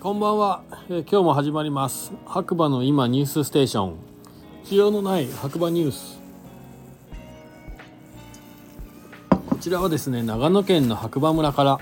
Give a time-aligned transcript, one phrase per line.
[0.00, 2.10] こんばんは、えー今日も始まります。
[2.24, 3.96] 白馬の今ニュースステーション。
[4.64, 6.18] 需要のない白馬ニュース。
[9.50, 11.78] こちらはですね長野県の白馬村から、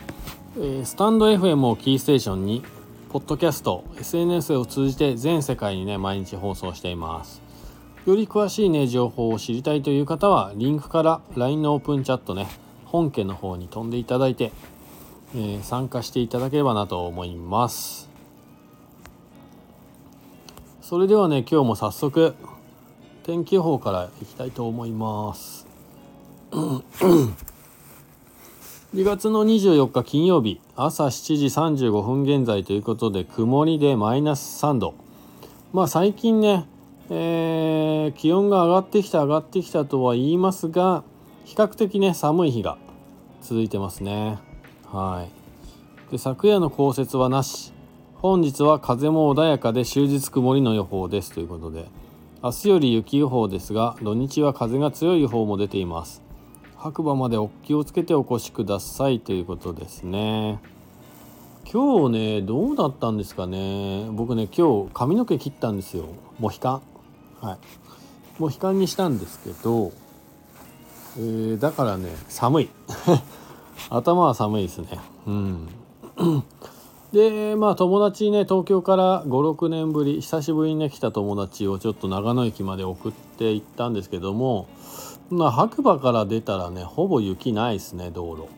[0.57, 2.65] えースタンド FM をキーステーションに
[3.11, 7.41] ポッドキャスト SNS を通じて全世界にね毎日放送しています。
[8.05, 12.49] より詳しいね情報を知りたいという方はリンクから LINE のオープンチャットね
[12.85, 14.51] 本家の方に飛んでいただいて
[15.35, 18.09] えー参加していただければなと思います。
[20.81, 22.35] それではね今日も早速
[23.25, 25.67] 天気予報からいきたいと思います。
[28.95, 31.45] 2月の24日金曜日朝7時
[31.89, 34.95] 35分現在ということで曇りでマイナス3度。
[35.75, 36.67] まあ最近ね、
[37.11, 41.05] えー気温が上がってきた上がってきたとは言いますが
[41.45, 42.79] 比較的ね寒い日が
[43.43, 44.48] 続いてますね。
[44.93, 45.27] は
[46.09, 46.11] い。
[46.11, 47.73] で昨夜の降雪はなし。
[48.15, 51.87] 本日は風も穏やかで終日曇りの予報ですということで
[52.43, 56.23] 明日より雪予報ですが土日は風が強い予報も出ています。
[56.77, 60.59] 白馬までお気をつけてお越しくださいということですね。
[61.71, 64.09] 今日ねどうだったんですかね。
[64.11, 66.07] 僕ね今日髪の毛切ったんですよ。
[66.41, 66.83] モヒカン。
[67.41, 67.59] はい。
[68.39, 69.93] モヒカンにしたんですけど、
[71.19, 72.69] えーだからね寒い。
[73.91, 75.01] 頭は寒いですね。
[75.27, 75.69] うん。
[77.13, 84.69] でまあ友達ね東京から56年ぶり久しぶりにね来た友達をちょっと長野駅まで送って行ったんですけども
[85.31, 88.49] まあ白馬から出たらねほぼ雪ないですね道路。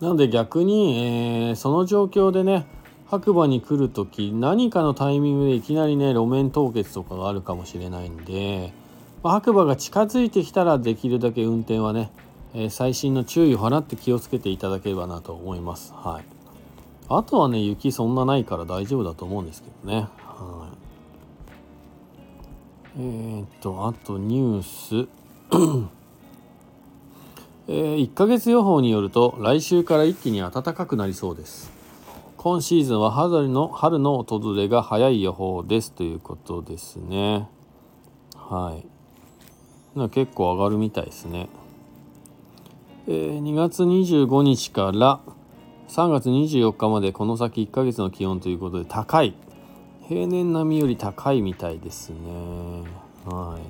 [0.00, 0.98] なので逆に、
[1.48, 2.66] えーその状況でね
[3.06, 8.72] 白馬に来る時何かのタイミングでいきなりね路面凍結とかがあるかもしれないんで、
[9.22, 12.10] まあ白馬が近づいてきたらできるだけ運転はね、
[12.54, 15.92] えー細心の注意を払って気をつけていただければなと思います。
[15.94, 16.24] はい。
[17.08, 20.08] あとはね雪そんなないから大丈夫だと思うんですけどね。
[20.24, 20.68] は
[22.96, 22.98] い。
[22.98, 25.08] えー、っとあとニュース。
[27.68, 31.72] えー1ヶ月予報によると来週から一気に暖かくなりそうです。
[32.36, 37.48] 今シーズンは春の春の訪れが早い予報ですということですね。
[38.36, 40.08] はい。
[40.10, 41.48] 結構上がるみたいですね。
[43.08, 45.20] え2月25日から
[45.88, 49.34] 3月24日までこの先1ヶ月の気温ということで高い。
[50.08, 52.16] 平年並みより高いみたいですね。
[53.24, 53.62] はい。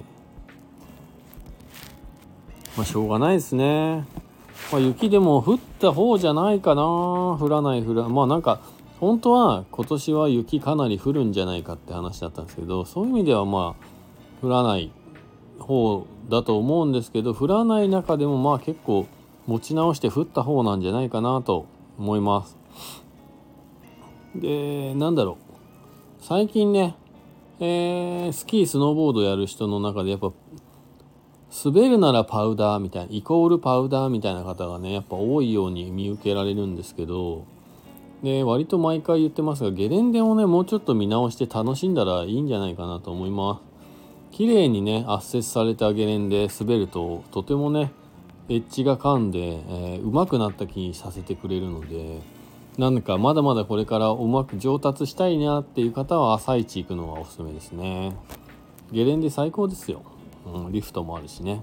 [2.77, 4.05] まあしょうがないですね。
[4.71, 6.83] まあ、雪でも降った方じゃないかな。
[6.83, 8.61] 降らない降らまあなんか
[9.01, 14.93] 本当は今年は雪かなり降るんじゃないかって話だったんですけどそういう意味ではまあ降らない
[15.59, 19.07] 方だと思うんですけど降らない中でもまあ結構
[19.47, 21.67] 持ち直して降った方なんじゃないかなと
[21.99, 22.57] 思います。
[24.35, 26.25] でなんだろう。
[26.25, 26.95] 最近ね、
[27.61, 30.33] えースキースノーボードやる人の中でやっぱ
[31.65, 37.45] 滑るならパウダーみたいなイコールパウダーみたいな方がねやっぱ多いように見受けられるんですけど
[38.23, 43.61] で割と毎回言ってますがゲレンデをねもうちょっと見直して楽しんだらいいんじゃないかなと思いま
[44.31, 44.37] す。
[44.37, 47.93] 綺麗にね圧接されたゲレンデ滑るととてもね
[48.53, 52.21] エッジが噛んで、えー上手くなった気にさせてくれるので
[52.77, 58.15] なんかまだまだこれからうまく上達したいなっていう方は朝一行くのがおすすめですね。
[58.91, 60.03] ゲレンデ最高ですよ、
[60.45, 61.63] うん、リフトもあるしね。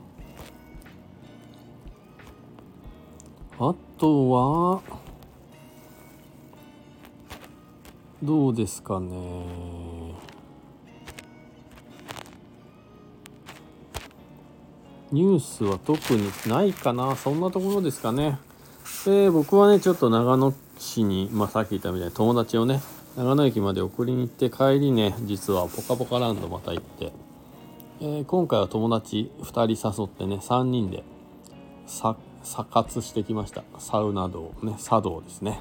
[3.59, 4.81] あとは
[8.23, 9.88] どうですかね。
[15.11, 17.15] ニュースは特にないかな。
[17.15, 18.37] そんなところですかね。
[19.05, 22.81] で僕はねちょっと長野市に、まあ、さっき言ったみたいに友達をね
[23.17, 27.11] 長野駅まで送りに行って帰りね実はポカポカランドまた行って、
[28.01, 31.03] えー今回は友達2人誘ってね3人で
[31.87, 33.63] さ査活してきました。
[33.79, 35.59] サウナ道ね茶道ですね。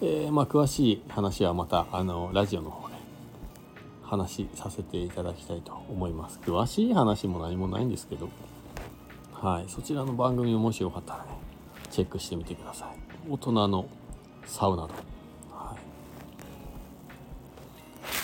[0.00, 2.94] えーまあ詳しい話はまたあのラジオの方で
[4.02, 6.40] 話させていただきたいと思います。
[6.44, 8.28] 詳しい話も何もないんですけど。
[9.42, 9.64] はい。
[9.68, 11.30] そちらの番組ももしよかったらね
[11.90, 13.30] チェックしてみてください。
[13.30, 13.86] 大人の
[14.46, 14.94] サウナ道
[15.50, 15.76] は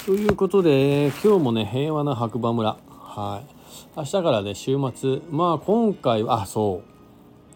[0.03, 0.07] い。
[0.07, 2.79] ということで今日もね平和な白馬村。
[2.89, 3.55] はい。
[3.97, 5.21] 明日からね週末。
[5.31, 6.83] まあ今回はあそ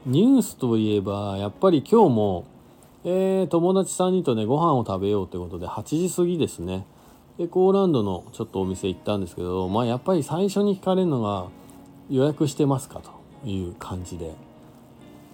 [0.05, 0.09] う。
[0.09, 2.45] ニュースといえばやっぱり今日も、
[3.05, 6.87] えー友達3人とねご飯を食べようということで8時過ぎですね。
[7.39, 11.47] でコーランドのちょっとお店行ったんですけどまあやっぱり最初に聞かれるのが
[12.11, 13.16] 予約してますかと。
[13.47, 14.35] いう感じで、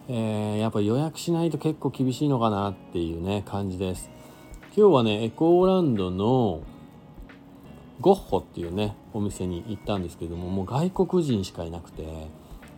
[0.08, 4.10] えーやっぱ予約しないと結構厳しいのかなっていうね感じです。
[4.76, 6.60] 今日はねエコーランドの
[8.00, 12.28] ゴッホっていうねお店に行ったんですけどももう外国人しかいなくて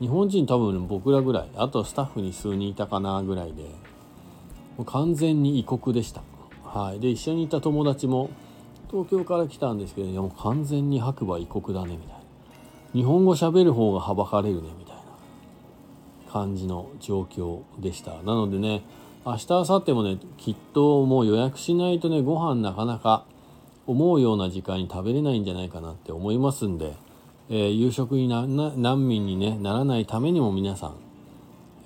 [0.00, 3.62] 日本人多分僕らぐらいあとスタッフに数人いたかなぐらいで
[4.76, 6.22] もう完全に異国でした。
[6.64, 7.00] はい。
[7.00, 8.30] で一緒にいた友達も
[8.90, 12.14] 東京から来たんですけどいやもう完全に白馬異国だねみたいな。
[12.92, 14.93] 日本語喋る方がはばかれるねみたいな。
[16.34, 18.82] 感じの状況でしたなのでね
[19.24, 23.24] 明日明後日もねきっともう予約しないとねご飯なかなか
[23.86, 26.94] 思うような時間に食べれないんじゃないかなって思いますんで、
[27.50, 30.96] えー、夕食にな難民に、ね、ならないためにも皆さん、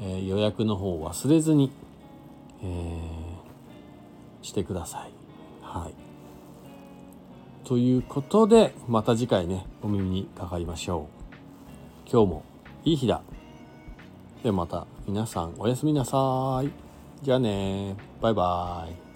[0.01, 1.71] えー、予約の方忘れずに、
[2.63, 5.13] えー、してください。
[5.61, 5.95] はい
[7.67, 11.09] ということでまた次回ねお耳にかかりましょ
[12.07, 12.11] う。
[12.11, 12.45] 今日も
[12.85, 13.21] いい日だ。
[14.43, 16.71] ではまた皆さんおやすみなさい。
[17.25, 19.08] じゃあねバイバイ。